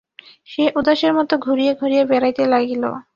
[0.49, 2.83] সে উদাসের মতো ঘুরিয়া ঘুরিয়া বেড়াইতে লাগিল।